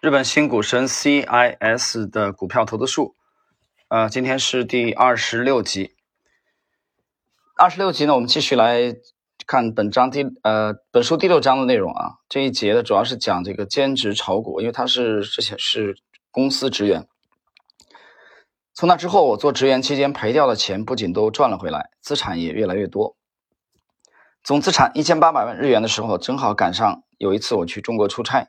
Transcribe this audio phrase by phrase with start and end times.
[0.00, 3.16] 日本新股神 CIS 的股票投资术，
[3.88, 5.96] 呃，今天是第二十六集。
[7.56, 8.94] 二十六集呢，我们继续来
[9.44, 12.18] 看本章第呃本书第六章的内容啊。
[12.28, 15.96] 这一节呢，主要是讲这个兼职炒股，因为他是之前是
[16.30, 17.08] 公司职员。
[18.74, 23.16] 从那之后，我做职员期间赔掉的钱不仅都赚了回来，资产也越来越多。
[24.44, 28.48] 总资产一千八百万日元的时候，正好赶上有一次我去中国出差。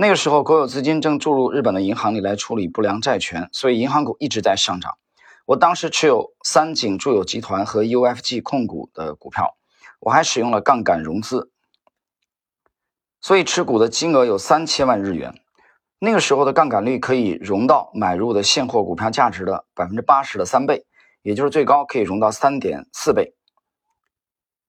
[0.00, 4.96] 那个时候，国有资金正注入日本的银行里来处理不良债权，所以银行股一直在上涨。
[5.44, 9.58] 我当时持有三井住友集团和 UFG 控股的股票，
[9.98, 11.50] 我还使用了杠杆融资，
[13.20, 15.34] 所以持股的金额有三千万日元。
[15.98, 20.86] 那个时候的杠杆率可以融到买入的现货股票价值的百分之八十的三倍，
[21.20, 23.34] 也就是最高可以融到三点四倍。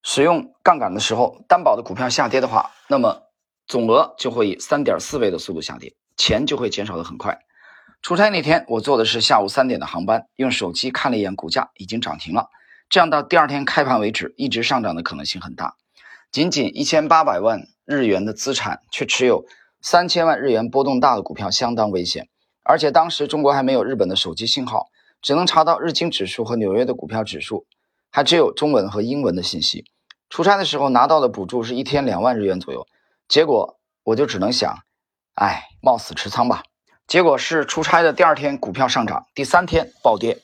[0.04, 3.31] 使用杠杆的时候，担保的股票下跌的话，那么。
[3.72, 7.40] 总额就会以三点四倍的速度下跌，钱就会减少的很快。
[8.02, 12.50] 出差那天，我坐的是下午三点的航班，用手机看了一眼股价，已经涨停了。
[12.90, 15.76] 这样到第二天开盘为止，一直上涨的可能性很大。
[16.34, 19.46] 仅仅一千八百万日元的资产，却持有
[19.80, 22.28] 三千万日元波动大的股票，相当危险。
[22.64, 24.88] 而且当时中国还没有日本的手机信号，
[25.22, 27.66] 只能查到日经指数和纽约的股票指数，
[28.12, 29.86] 还只有中文和英文的信息。
[30.30, 32.86] 出差的时候拿到的补助是一天两万日元左右。
[33.32, 34.84] 结果我就只能想，
[35.36, 36.64] 哎，冒死持仓吧。
[37.08, 40.42] 结果是出差的第二天股票上涨，第三天暴跌，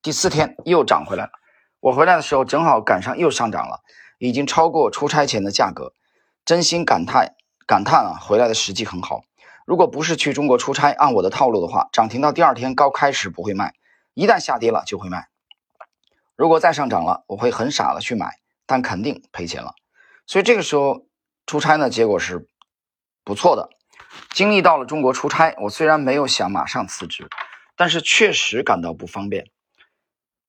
[0.00, 1.32] 第四天又涨回来了。
[1.80, 3.82] 我回来的时候正好赶上又上涨了，
[4.18, 5.92] 已经超过出差前的价格。
[6.44, 7.34] 真心感叹
[7.66, 9.24] 感叹啊，回来的时机很好。
[9.66, 13.74] 如果不是去中国出差，按我的套路的话，涨停到第二天高开时不会卖，
[14.14, 15.30] 一旦下跌了就会卖。
[16.36, 19.74] 如果再上涨了，我会很傻的去买，但肯定赔钱了。
[20.28, 21.06] 所以这个时候。
[21.46, 22.48] 出差呢，结果是
[23.24, 23.70] 不错的。
[24.32, 27.28] 经历到了中国出差，我虽然没有想马上辞职，
[27.76, 29.50] 但是确实感到不方便。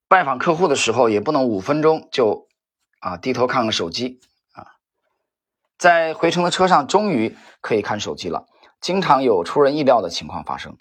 [0.08, 2.48] 拜访客户的时候，也不能五分钟就
[3.00, 4.20] 啊低头看看手机
[4.52, 4.76] 啊。
[5.76, 8.46] 在回程的车上，终于可以看手机了。
[8.80, 10.76] 经常有出人意料的情况发生。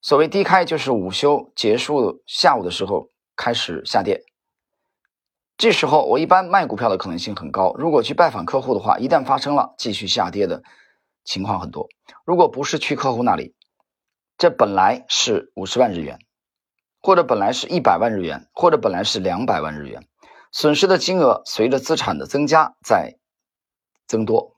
[0.00, 4.24] 所谓低开，就是午休结束，下午的时候开始下跌。
[5.62, 7.72] 这时候我一般卖股票的可能性很高。
[7.78, 10.64] 如果去拜访客户的话，一旦发生了继续下跌的
[11.22, 11.86] 情况很多。
[12.24, 13.54] 如果不是去客户那里，
[14.36, 16.18] 这本来是五十万日元，
[17.00, 20.04] 或者本来是一百万日元，或者本来是两百万日元，
[20.50, 23.18] 损失的金额随着资产的增加在
[24.08, 24.56] 增多。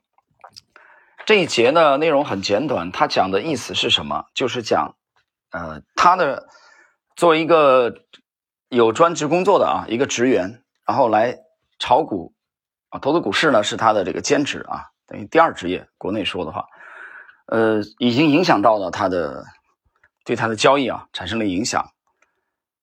[1.27, 4.25] 这一节呢内容很简短，它讲的意思是什么？
[4.33, 4.97] 就是讲，
[5.51, 6.49] 呃，他的
[7.15, 7.93] 作为一个
[8.71, 10.64] 有专职工作的啊一个职员。
[10.87, 11.39] 然后来
[11.78, 12.34] 炒股
[12.91, 15.89] 啊，投资股市呢是他的这个兼职啊，等于第二职业。
[15.99, 16.67] 国内说的话，
[17.47, 19.44] 呃，已经影响到了他的
[20.25, 21.91] 对他的交易啊产生了影响。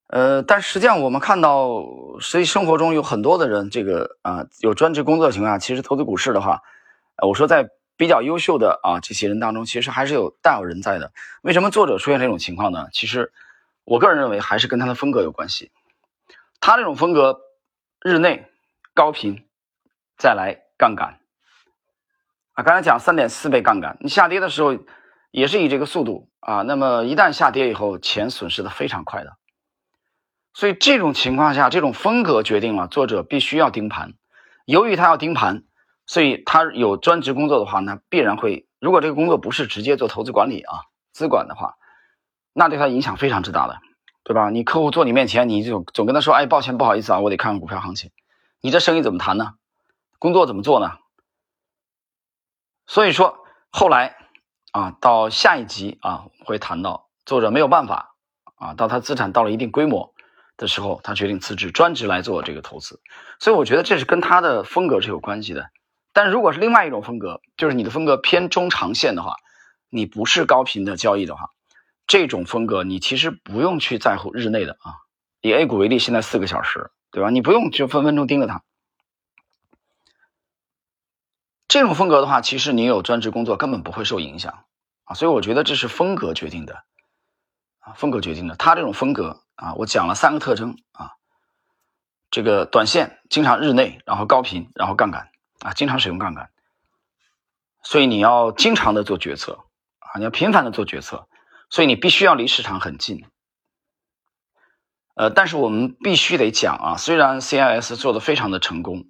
[0.08, 1.86] 呃，但实际上我们看到，
[2.20, 6.64] 实际生活中有很多的人，这个啊有专职工作的情况下，其实投资股市的话，
[7.26, 11.14] 我说在比较优秀的啊这些人当中，其实还是有大有人在的。
[11.44, 12.88] 为什么作者出现这种情况呢？
[12.92, 13.32] 其实
[13.86, 15.72] 我个人认为还是跟他的风格有关系。
[16.60, 17.40] 他这种风格。
[18.04, 18.48] 日内
[18.96, 19.48] 高频，
[20.18, 21.20] 再来杠杆
[22.54, 22.64] 啊！
[22.64, 24.76] 刚才讲三点四倍杠杆，你下跌的时候
[25.30, 26.64] 也是以这个速度啊。
[26.64, 29.38] 那么一旦下跌以后，钱损失的非常快的。
[30.52, 34.14] 所以这种情况下，这种风格决定了作者必须要盯盘。
[34.66, 35.64] 由于他要盯盘，
[36.08, 38.68] 所以他有专职工作的话，那必然会。
[38.80, 40.74] 如果这个工作不是直接做投资管理啊、
[41.14, 41.76] 资管的话，
[42.52, 43.80] 那对他影响非常之大的。
[44.24, 44.50] 对吧？
[44.50, 48.12] 你客户坐你面前，你就总跟他说：“哎，抱歉，不好意思啊，我得看看股票行情。”
[48.62, 49.54] 你这生意怎么谈呢？
[50.20, 51.00] 工作怎么做呢？
[52.86, 53.40] 所以说
[53.72, 54.16] 后来
[54.72, 58.16] 啊，到下一集啊会谈到作者没有办法
[58.56, 60.14] 啊，到他资产到了一定规模
[60.58, 63.02] 的时候，他决定辞职，专职来做这个投资。
[63.40, 65.72] 所以我觉得这是跟他的风格是有关系的。
[66.14, 69.38] 但如果是另外一种风格，就是你的风格偏中长线的话，
[69.90, 71.50] 你不是高频的交易的话。
[72.12, 75.00] 这种风格，你其实不用去在乎日内的啊。
[75.40, 77.30] 以 A 股为例，现在四个小时，对吧？
[77.30, 78.64] 你不用就分分钟盯着它。
[81.70, 84.66] 这种风格的话，其实你有专职工作根本不会受影响
[85.06, 85.16] 啊。
[85.16, 86.84] 所以我觉得这是风格决定的
[87.80, 88.58] 啊，风格决定的。
[88.58, 91.12] 他这种风格啊，我讲了三个特征啊，
[92.30, 95.32] 这个短线经常日内，然后高频，然后杠杆
[95.62, 96.50] 啊，经常使用杠杆。
[97.84, 99.64] 所以你要经常的做决策
[100.00, 101.30] 啊，你要频繁的做决策。
[101.72, 103.26] 所以你必须要离市场很近，
[105.16, 109.06] 呃，但是我们必须得讲啊，虽然 CIS 做的非常的成功，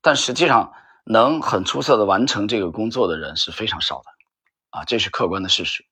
[0.00, 0.72] 但实际上
[1.04, 4.04] 能很出色的完成这个工作的人是非常少的，
[4.70, 5.84] 啊，这是客观的事实。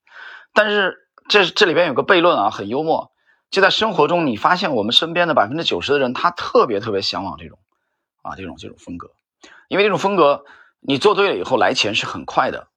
[0.55, 3.13] 但是这这里边有个悖论啊，很幽默。
[3.51, 7.59] 就在生活中，你发现我们身边的百分之九十的人，他特别特别向往这种
[8.23, 9.11] 啊这种这种风格，
[9.69, 10.47] 因为这种风格
[10.81, 12.69] 你做对了以后来钱是很快的。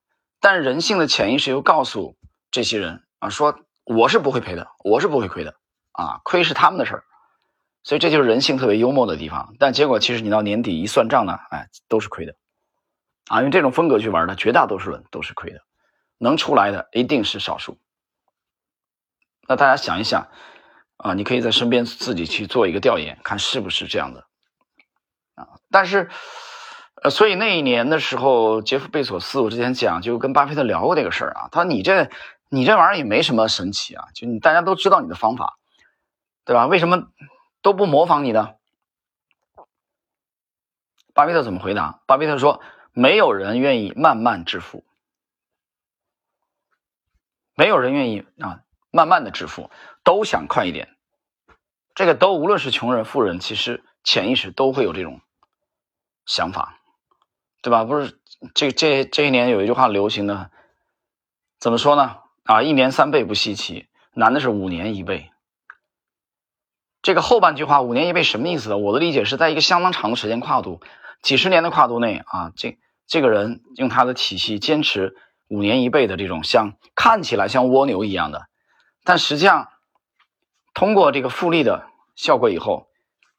[0.42, 2.18] 但人性的潜意识又告诉
[2.52, 5.56] 这些人说我是不会赔的，我是不会亏的
[5.92, 7.04] 啊，亏是他们的事儿。
[7.84, 9.54] 所以这就是人性特别幽默的地方。
[9.60, 12.36] 但结果其实你到年底一算账呢，哎，都是亏的
[13.28, 15.62] 啊，用这种风格去玩的绝大多数人都是亏的，
[16.18, 17.78] 能出来的一定是少数。
[19.48, 20.28] 那大家想一想。
[20.98, 24.26] 啊，你可以在身边自己去做一个调研，看是不是这样的
[25.36, 25.60] 啊。
[25.70, 26.10] 但是，
[27.04, 31.50] 呃，所以那一年的时候，杰夫贝索斯，我之前讲就跟巴菲特聊过这个事儿啊。
[31.52, 32.10] 他说：“你这，
[32.56, 35.60] 你这玩意儿也没什么神奇啊，就你大家都知道你的方法，
[36.46, 36.66] 对吧？
[36.68, 37.10] 为什么
[37.62, 38.58] 都不模仿你的？”
[41.14, 42.02] 巴菲特怎么回答？
[42.08, 42.62] 巴菲特说
[42.94, 44.84] ：“没有人愿意慢慢致富，
[47.54, 48.62] 没有人愿意啊。”
[48.96, 49.70] 慢慢的致富，
[50.06, 50.96] 都想快一点。
[51.96, 55.20] 这个都无论是穷人、富人，其实潜意识都会有这种
[56.26, 56.80] 想法，
[57.62, 57.84] 对吧？
[57.84, 58.22] 不是
[58.54, 60.50] 这这这一年有一句话流行的，
[61.60, 62.22] 怎么说呢？
[62.46, 65.32] 啊，一年三倍不稀奇，难的是五年一倍。
[67.02, 68.78] 这个后半句话“五年一倍”什么意思呢？
[68.78, 70.80] 我的理解是在一个相当长的时间跨度，
[71.24, 72.78] 几十年的跨度内啊，这
[73.08, 75.16] 这个人用他的体系坚持
[75.48, 78.48] 五年一倍的这种像看起来像蜗牛一样的。
[79.04, 79.70] 但实际上，
[80.76, 82.88] 通过这个复利的效果以后，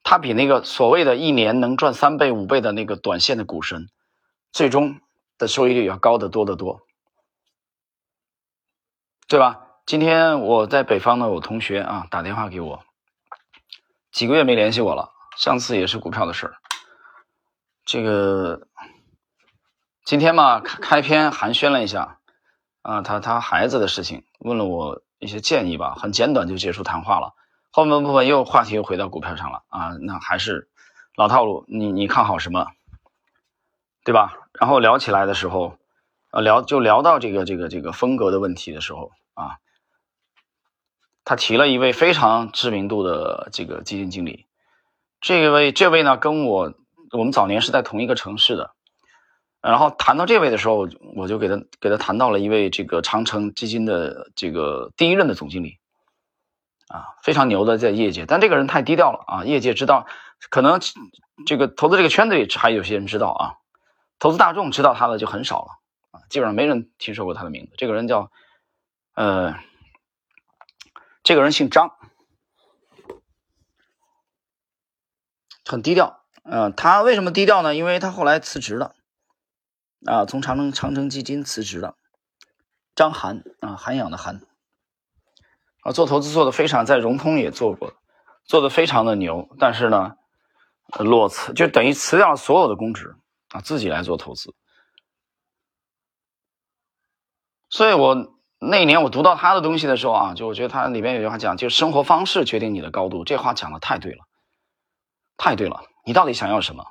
[0.03, 3.89] 它比那个所谓的一年能赚三倍五倍的那个短线的股神，
[4.53, 5.01] 最终
[5.39, 6.83] 的收益率要高得多得多，
[9.29, 9.61] 对吧？
[9.87, 12.85] 今天我在北方的我同学啊打电话给我，
[14.13, 16.55] 几个月没联系我了，上次也是股票的事儿。
[17.85, 18.67] 这个
[20.05, 22.19] 今天嘛开开篇寒暄了一下
[22.83, 25.03] 啊，他他孩子的事情问了我。
[25.19, 27.33] 一些建议吧，很简短就结束谈话了。
[27.71, 30.69] 后面部分又话题又回到股票上了啊，那还是
[31.17, 31.65] 老套路。
[31.69, 32.67] 你你看好什么，
[34.05, 34.35] 对吧？
[34.53, 35.79] 然后聊起来的时候，
[36.37, 39.57] 呃，聊就聊到这个这个这个风格的问题的时候啊，
[41.25, 44.45] 他提了一位非常知名度的这个基金经理，
[45.23, 46.75] 这位这位呢跟我
[47.13, 48.75] 我们早年是在同一个城市的。
[49.63, 50.87] 然后谈到这位的时候，
[51.17, 55.79] 我就给他给他谈到了一位这个长城基金的这个第一任的总经理，
[56.89, 60.07] 啊，非常牛的在业界，但这个人太低调了啊，业界知道，
[60.51, 60.81] 可能
[61.47, 63.55] 这个投资这个圈子里还有些人知道啊，
[64.19, 65.69] 投资大众知道他的就很少了，
[66.29, 67.73] 基本上没人听说过他的名字。
[67.77, 68.31] 这个人叫，
[69.15, 69.55] 呃，
[71.23, 71.97] 这个人姓张，
[75.65, 76.25] 很低调。
[76.45, 77.75] 嗯，他为什么低调呢？
[77.75, 78.95] 因为他后来辞职了。
[80.05, 81.97] 啊，从长城长城基金辞职了，
[82.95, 84.43] 张涵啊，涵养的涵，
[85.81, 87.95] 啊，做投资做的非常，在融通也做过，
[88.45, 90.17] 做的非常的牛，但是呢，
[91.01, 93.17] 裸辞就等于辞掉了所有的公职
[93.49, 94.55] 啊，自己来做投资。
[97.77, 104.25] 所以我那一年我读到他的东西的时候啊，就我觉得他里面有句话讲，就生活方式决定你的高度，这话讲的太对了，
[105.37, 106.87] 太对了，你到底想要什么？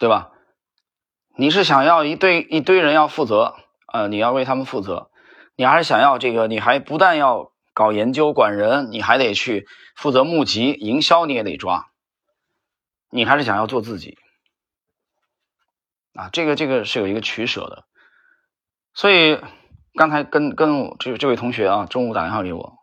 [0.00, 0.32] 对吧？
[1.36, 3.54] 你是想要一堆一堆人要负责，
[3.92, 5.12] 呃，你要为他们负责，
[5.54, 6.48] 你还是想要这个？
[6.48, 11.86] 你还不但要搞研究管人，你还得去负责募集营销，你也得抓。
[13.08, 14.18] 你还是想要做自己
[16.18, 16.30] 啊？
[16.32, 17.84] 这个这个是有一个取舍的。
[18.92, 19.40] 所以
[19.94, 22.76] 刚才跟跟我这这位同学啊，中午打电话给我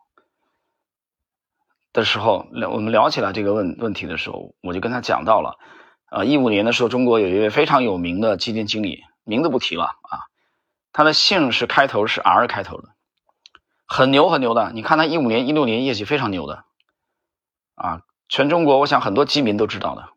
[1.92, 5.60] 的时候，聊我们聊起来这个问问题的时候，我就跟他讲到了。
[6.06, 10.32] 啊，一五年的时候，中国有一位非常有名的基金经理，名字不提了啊。
[10.94, 12.90] 他的姓是开头是 R 开头的，
[13.86, 14.72] 很牛很牛的。
[14.72, 16.64] 你看他一五年、一六年业绩非常牛的，
[17.76, 20.15] 啊，全中国我想很多基民都知道的。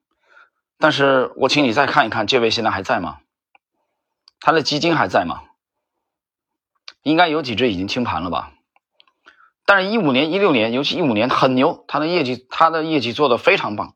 [0.79, 3.19] 但是我请你再看一看，这位现在还在吗？
[4.41, 5.43] 他的基金还在吗？
[7.03, 8.53] 应该有几只已经清盘了吧？
[9.67, 13.95] 但是，一五年、一六年，尤其一五年很牛，他的业绩，他的业绩做的非常棒。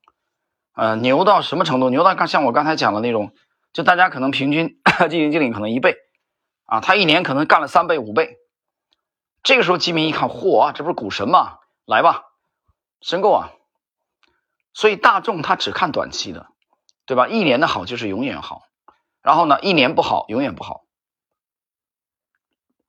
[0.74, 1.88] 呃，牛到什么程度？
[1.88, 3.32] 牛到像我刚才讲的那种，
[3.72, 5.96] 就大家可能平均 基金经理可能一倍，
[6.66, 8.38] 啊，他一年可能干了三倍五倍。
[9.42, 11.58] 这个时候基民一看，嚯，这不是股神吗？
[11.86, 12.24] 来吧，
[13.00, 13.50] 申购啊！
[14.74, 16.51] 所以大众他只看短期的，
[17.06, 17.28] 对吧？
[17.28, 18.62] 一年的好就是永远好，
[19.22, 20.84] 然后呢，一年不好永远不好。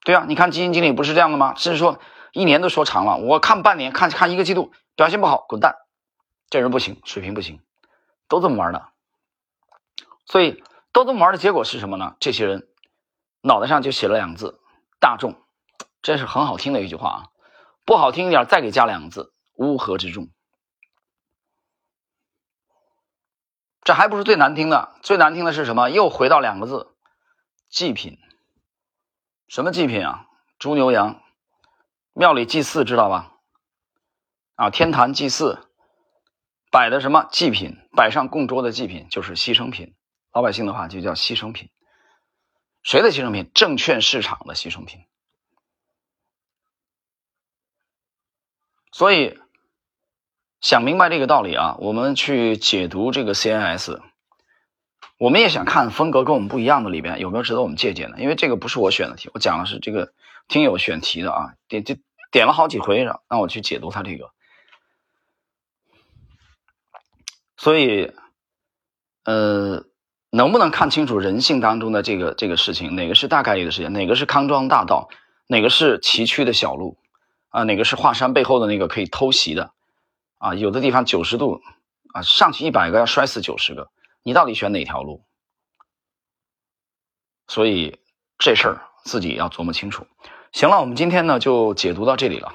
[0.04, 1.54] 对啊，你看基金经理不是这样的吗？
[1.56, 1.98] 甚至说
[2.32, 5.76] 一年都说长了，我看半年，看看一个季度表现不好，滚蛋，
[6.50, 7.60] 这人不行，水平不行。
[8.28, 8.88] 都这么玩的，
[10.26, 12.16] 所以都这么玩的结果是什么呢？
[12.20, 12.68] 这些人
[13.42, 14.60] 脑袋上就写了两个字
[15.00, 15.34] “大众”，
[16.02, 17.20] 这是很好听的一句话啊。
[17.84, 20.28] 不好听一点，再给加两个字“乌合之众”。
[23.84, 25.90] 这还不是最难听的，最难听的是什么？
[25.90, 26.96] 又回到两个字
[27.68, 28.18] “祭品”。
[29.46, 30.26] 什么祭品啊？
[30.58, 31.22] 猪牛羊，
[32.14, 33.36] 庙里祭祀知道吧？
[34.54, 35.68] 啊，天坛祭祀
[36.70, 37.76] 摆的什么祭品？
[37.94, 39.94] 摆上供桌的祭品就是牺牲品。
[40.32, 41.70] 老百姓的话就叫牺牲品。
[42.82, 43.50] 谁的牺牲品？
[43.52, 45.04] 证券市场的牺牲品。
[48.92, 49.38] 所以
[50.64, 54.00] 想明白这个道理啊，我们去解读这个 CNS，
[55.18, 58.18] 我们也想看风格跟我们不一样的里边有没有值得我们借鉴的。
[58.18, 60.14] 因为这个不是我选的题，我讲的是这个
[60.48, 61.96] 听友选题的啊，点就
[62.32, 64.30] 点了好几回让让我去解读他这个。
[67.58, 68.10] 所以，
[69.24, 69.84] 呃。
[70.30, 72.96] 能不能看清楚人性当中的这个这个事情？
[72.96, 73.92] 哪个是大概率的事情？
[73.92, 75.08] 哪个是康庄大道？
[75.46, 76.98] 哪个是崎岖的小路？
[77.50, 79.70] 啊，哪个是华山背后的那个可以偷袭的？
[80.44, 81.62] 啊，有的地方九十度
[82.12, 83.90] 啊，上去一百个要摔死九十个，
[84.22, 85.24] 你到底选哪条路？
[87.48, 87.98] 所以
[88.36, 90.06] 这事儿自己要琢磨清楚。
[90.52, 92.54] 行了，我们今天呢就解读到这里了。